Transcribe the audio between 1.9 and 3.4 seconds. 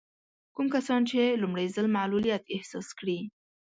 معلوليت احساس کړي.